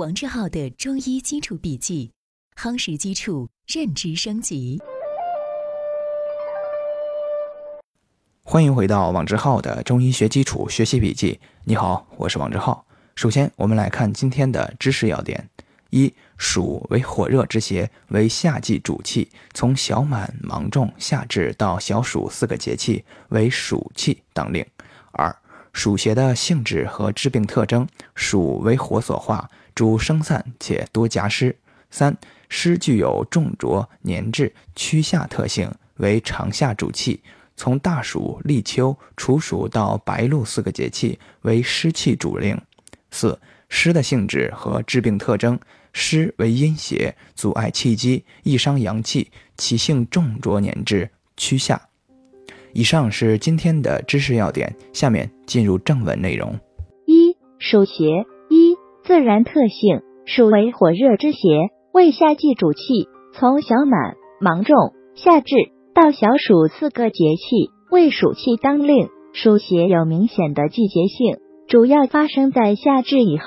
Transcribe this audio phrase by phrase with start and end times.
[0.00, 2.10] 王志浩的中医基础笔记，
[2.56, 4.80] 夯实基础，认知升级。
[8.42, 11.38] 欢迎回到王志浩的中医学基础学习笔记。
[11.64, 12.86] 你好，我是王志浩。
[13.14, 15.50] 首先，我们来看今天的知识要点：
[15.90, 24.64] 一、暑为火热之邪，为夏季主气，从小满、芒种、夏至到小暑四个节气为暑气当令。
[25.12, 25.36] 二、
[25.74, 31.56] 暑邪的性质和致病特征：暑为火所化，主生散且多夹湿。
[31.90, 32.16] 三、
[32.48, 37.20] 湿具有重浊、粘滞、趋下特性，为长夏主气。
[37.56, 42.58] 从大暑、立秋、处暑到白露四个节气为湿气主令。
[43.10, 43.38] 四、
[43.68, 45.58] 湿的性质和致病特征：
[45.92, 51.80] 湿为阴邪，阻碍气机，易伤阳气，其性重浊粘滞，趋下。
[52.72, 56.58] 以上是今天的知识要点，下面进入正文内容。
[57.04, 58.24] 一、暑邪、
[59.10, 61.38] 自然特性：暑为火热之邪，
[61.92, 64.76] 为夏季主气，从小满、芒种、
[65.16, 65.56] 夏至。
[65.92, 73.44] 到小暑四个节气为暑气当令，暑邪有明显的季节性，主要发生在夏至以后、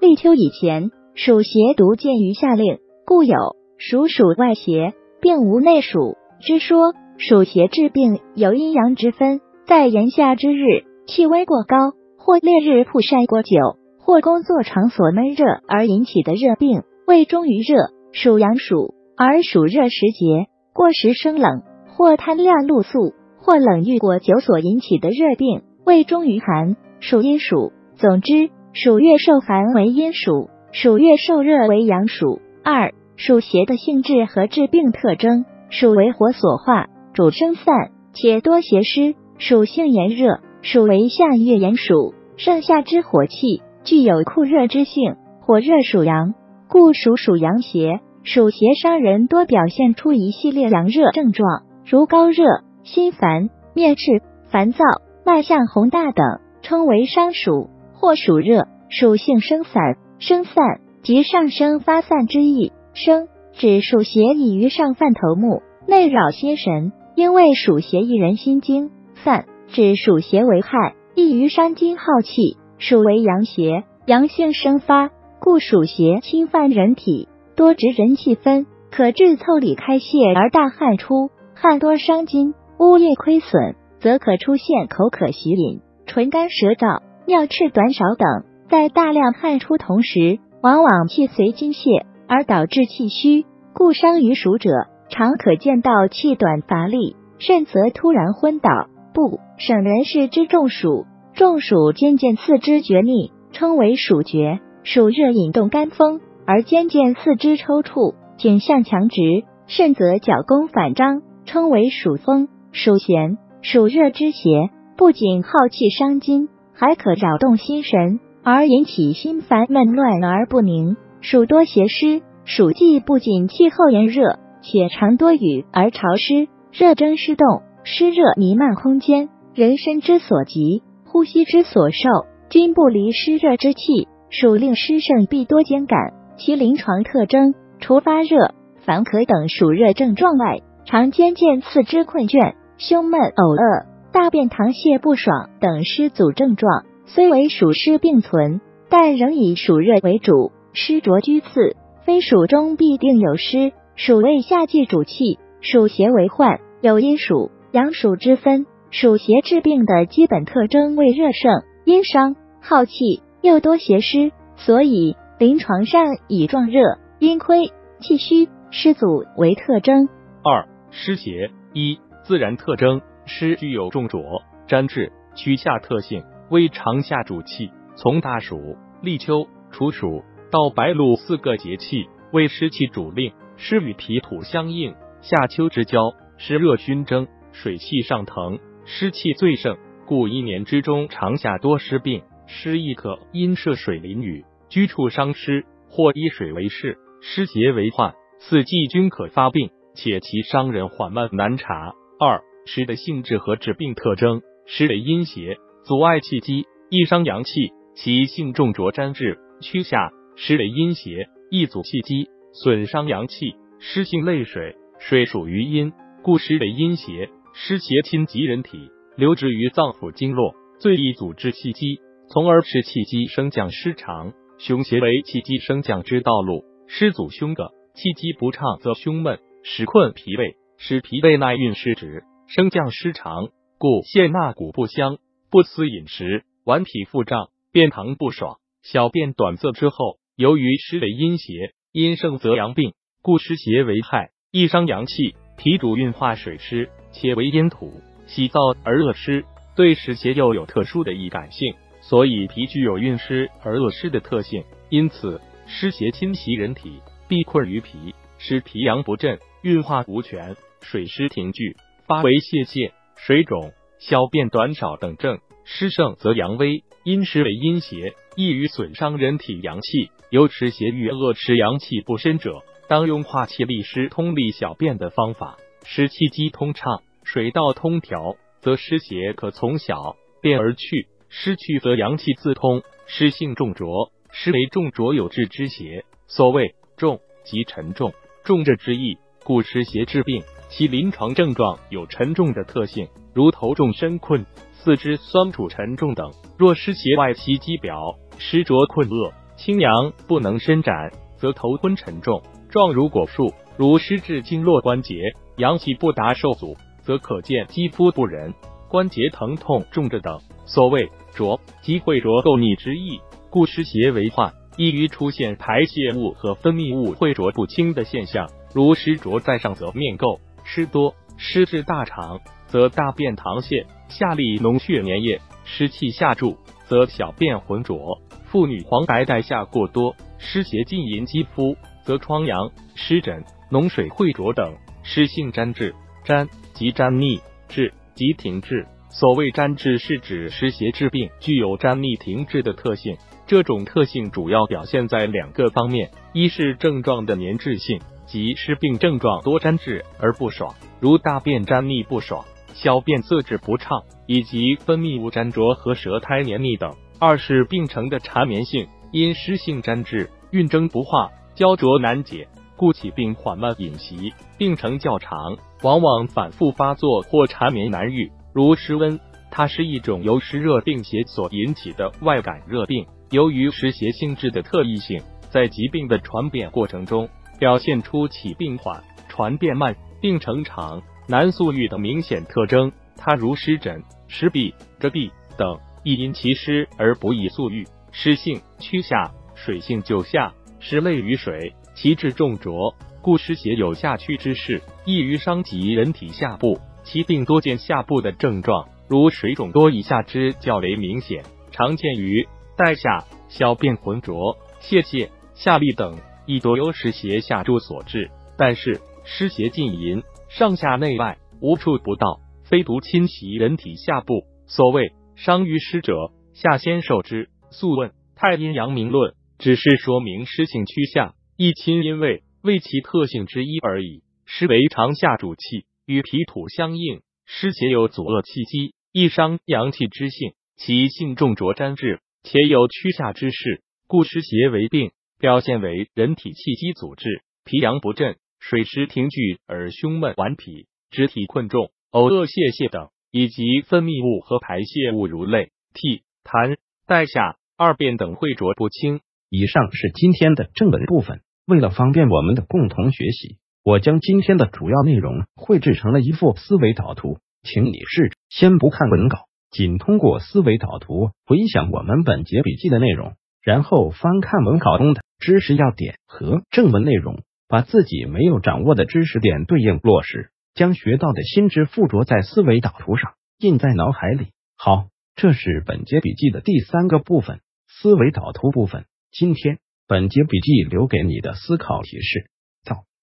[0.00, 0.90] 立秋以前。
[1.14, 3.36] 暑邪独见于夏令，故有
[3.78, 6.92] 暑暑外邪，并无内暑之说。
[7.18, 21.62] 暑邪治病有阴阳之分，在炎夏之日，气温过高，或烈日曝晒过久，或工作场所闷热而引起的热病，胃中于热，属阳暑；而暑热时节，过食生冷。
[21.96, 27.70] 或贪凉露宿，或冷遇过久所引起的热病，胃中于寒，属阴暑。
[27.96, 32.40] 总之，暑月受寒为阴暑，暑月受热为阳暑。
[32.64, 40.40] 二、暑邪的性质和致病特征：暑为火所化，主生散，且多邪湿，属性炎热。
[40.62, 46.34] 暑为夏月炎暑，盛夏之火气，具有酷热之性，火热属阳，
[46.68, 48.00] 故暑属阳邪。
[48.22, 51.64] 暑邪伤人多表现出一系列阳热症状。
[51.84, 52.44] 如高热、
[52.82, 54.04] 心烦、面赤、
[54.50, 54.78] 烦躁、
[55.26, 58.66] 脉象宏大等，称为伤暑或暑热。
[58.88, 62.72] 属性生散，生散即上升发散之意。
[62.94, 68.90] 生指暑邪易于上犯头目，内扰心神，因为暑邪易人心经。
[69.22, 72.56] 散指暑邪为害，易于伤筋耗气。
[72.86, 81.30] 暑为阳邪，阳性生发，故暑邪侵犯人体，多直人气分，可致腠理开泄而大汗出。
[81.54, 88.44] 汗多伤筋，污液亏损，则可出现口渴喜饮、唇干舌燥、尿赤短少等。
[88.68, 94.68] 在大量汗出同时，往往气随津泄而导致气虚，故伤于暑者，
[95.08, 98.68] 常可见到气短乏力，甚则突然昏倒。
[99.14, 104.60] 不省人事之中暑，中暑兼见四肢厥逆，称为暑厥。
[104.84, 109.20] 暑热引动肝风，而兼见四肢抽搐，颈项强直，
[109.66, 111.22] 甚则脚弓反张。
[111.44, 120.96] 称为暑风、暑咸、暑热之邪，不仅耗气伤筋，还可扰动心神，而引起心烦闷乱而不宁。
[121.20, 130.82] 暑多邪湿，暑季不仅气候炎热，且常多雨而潮湿，热蒸湿动，湿热弥漫空间，人身之所及，
[131.14, 132.08] 呼吸之所受，
[132.50, 134.08] 均不离湿热之气。
[134.30, 138.52] 暑令湿盛必多兼感，其临床特征除发热、
[138.84, 140.58] 烦渴等暑热症状外。
[140.84, 146.82] 常兼见四肢困倦、胸闷、呕恶、大便溏泻不爽等湿阻症状。
[147.06, 151.76] 虽为暑湿并存，但仍以暑热为主，湿浊居次。
[152.04, 153.72] 非暑中必定有湿。
[153.94, 158.66] 暑为夏季主气，暑邪为患，有阴暑、阳暑之分。
[158.96, 166.80] 暑邪治病的基本特征为热盛、阴伤、耗气，又多邪湿，所以临床上以壮热、
[167.18, 170.08] 阴亏、气虚、湿阻为特征。
[170.44, 177.72] 二湿邪一自然特征，湿具有重浊、粘滞、趋下特性，为长夏主气。
[177.96, 183.32] 从大暑、立秋、处暑到白露四个节气为湿气主令。
[183.56, 189.76] 湿与脾土相应，夏秋之交，湿热熏蒸，水气上腾，湿气最盛，
[190.06, 192.22] 故一年之中长夏多湿病。
[192.46, 199.70] 湿亦可因涉水淋雨，居处伤湿，或依水为势，湿邪为患，四季均可发病。
[199.94, 201.94] 且其伤人缓慢难察。
[202.18, 210.10] 二湿的性质和致病特征：湿为阴邪，阻碍气机，易伤阳气，其性重浊粘滞，趋下。
[210.36, 213.54] 湿为阴邪，易阻气机，损伤阳气。
[213.78, 215.92] 湿性泪水，水属于阴，
[216.22, 217.30] 故湿为阴邪。
[217.56, 233.48] 湿邪侵及人体，留滞于脏腑经络，最易阻滞气机，从而使气机升降失常，胸邪为气机升降之道路，湿阻胸膈，气机不畅则胸闷，使困脾胃，使脾胃内蕴失职，升降失常，
[233.78, 235.18] 故陷纳谷不香，
[235.48, 245.36] 不思饮食，顽皮腹胀，便溏不爽，小便短涩之后，由于湿为阴邪，阴盛则阳病，故湿邪为害，易伤阳气。
[245.56, 249.44] 脾主运化水湿，且为阴土，喜燥而恶湿，
[249.76, 251.74] 对湿邪又有特殊的易感性。
[252.00, 265.38] 所以脾具有运湿而恶湿的特性，因此湿邪侵袭人体，必困于脾，使脾阳不振，运化无权，水湿停聚，发为泄泻、水肿、小便短少等症。
[265.64, 270.10] 湿盛则阳微，阴湿为阴邪，易于损伤人体阳气。
[270.28, 281.08] 有湿邪欲恶持阳气不深者，当用化气利湿、通利小便的方法，使气机通畅，水道通调，则湿邪可从小便而去。
[281.28, 286.04] 失去则阳气自通，湿性重浊，湿为重浊有滞之邪。
[286.26, 288.12] 所谓重即沉重，
[288.44, 296.30] 重者之意，故湿邪治病，其临床症状有沉重的特性，如头重身困、四肢酸楚沉重等。
[296.56, 302.42] 若湿邪外袭肌表，湿浊困恶，清阳不能伸展，则头昏沉重，
[302.74, 308.52] 状如果树；如湿至经络关节，阳气不达受阻，则可见肌肤不仁、
[308.88, 310.40] 关节疼痛重着等。
[310.66, 318.50] 所谓浊即秽浊垢腻之意，故湿邪为患，易于出现排泄物和分泌物秽浊不清的现象。
[318.74, 326.56] 如湿浊在上，则面垢；湿多湿至大肠，则大便溏泻；下利脓血粘液，湿气下注，
[326.88, 328.20] 则小便浑浊。
[328.46, 334.74] 妇女黄白带下过多，湿邪浸淫肌肤，则疮疡、湿疹、脓水秽浊等。
[335.02, 338.86] 湿性粘滞，粘即粘腻，滞即停滞。
[339.10, 343.16] 所谓粘滞，是指湿邪治病具有粘腻停滞的特性。
[343.46, 368.30] 这种特性主要表现在两个方面：一是症状的粘滞性，即湿病症状多粘滞而不爽，如大便粘腻不爽、小便色滞不畅，以及分泌物粘着和舌苔黏腻等；二是病程的缠绵性，因湿性粘滞、运征不化、焦灼难解，故起病缓慢隐袭，病程较长，往往反复发作或缠绵难愈。
[368.52, 369.20] 如湿温，
[369.52, 373.06] 它是一种由湿热病邪所引起的外感热病。
[373.30, 377.28] 由于湿邪性质的特异性，在疾病的传变过程中，
[377.60, 382.90] 表现出起病缓、传变慢、病程长、难速愈的明显特征。
[383.16, 387.86] 它如湿疹、湿痹、遮痹等，易因其湿而不易速愈。
[388.10, 390.52] 湿性趋下，水性就下，
[390.86, 396.78] 湿类于水，其质重浊，故湿邪有下驱之势，易于伤及人体下部。
[397.04, 401.42] 其病多见下部的症状，如水肿多以下肢较为明显，
[401.72, 402.46] 常见于
[402.76, 408.30] 带下、小便浑浊、泄泻、下痢等，亦多由湿邪下注所致。
[408.58, 414.44] 但是湿邪浸淫，上下内外无处不到，非独侵袭人体下部。
[414.66, 417.48] 所谓伤于湿者，下先受之。
[417.70, 424.22] 素问《太阴阳明论》，只是说明湿性趋下，易侵阴位，为其特性之一而已。
[424.44, 425.86] 湿为长下主气。
[426.06, 430.52] 与脾土相应，湿邪有阻遏气机，易伤阳气之性。
[430.76, 449.20] 其性重浊粘滞，且有趋下之势，故湿邪为病，表现为人体气机阻滞，脾阳不振，水湿停聚而胸闷顽皮，肢体困重，呕恶泄泻等，以及分泌物和排泄物如泪、涕、痰、带下、二便等秽浊不清。
[449.56, 453.58] 以上是今天的正文部分，为了方便我们的共同学习。
[453.84, 474.48] 我将今天的主要内容绘制成了一幅思维导图，请你试着先不看文稿，仅通过思维导图回想我们本节笔记的内容，然后翻看文稿中的知识要点和正文内容，把自己没有掌握的知识点对应落实，将学到的新知附着在思维导图上，印在脑海里。
[474.76, 475.06] 好，
[475.36, 479.04] 这是本节笔记的第三个部分——思维导图部分。
[479.36, 482.48] 今天本节笔记留给你的思考提示。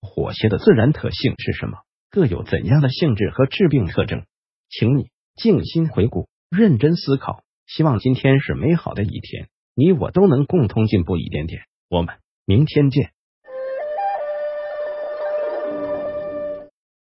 [0.00, 1.78] 火邪的自然特性是什么？
[2.10, 4.24] 各有怎样的性质和致病特征？
[4.68, 7.42] 请你静心回顾，认真思考。
[7.66, 11.62] 希望今天是美好的一天，你我都能共同进步一点点。
[11.88, 13.10] 我们明天见。